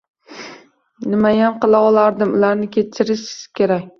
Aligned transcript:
Nimayam 1.11 1.59
qila 1.65 1.81
olardim, 1.89 2.33
ularni 2.39 2.73
kechirish 2.79 3.29
kerak 3.61 3.89